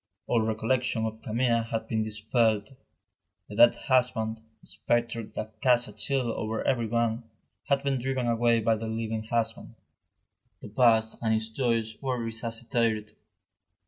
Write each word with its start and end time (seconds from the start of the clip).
All 0.25 0.41
recollection 0.41 1.05
of 1.05 1.21
Camille 1.21 1.61
had 1.61 1.87
been 1.87 2.03
dispelled. 2.03 2.75
The 3.47 3.55
dead 3.55 3.75
husband, 3.75 4.41
the 4.61 4.65
spectre 4.65 5.21
that 5.21 5.61
cast 5.61 5.87
a 5.89 5.93
chill 5.93 6.31
over 6.31 6.63
everyone, 6.65 7.29
had 7.65 7.83
been 7.83 7.99
driven 7.99 8.25
away 8.25 8.61
by 8.61 8.77
the 8.77 8.87
living 8.87 9.25
husband. 9.25 9.75
The 10.59 10.69
past 10.69 11.17
and 11.21 11.35
its 11.35 11.49
joys 11.49 12.01
were 12.01 12.17
resuscitated. 12.17 13.13